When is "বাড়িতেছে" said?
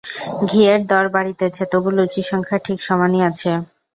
1.15-1.63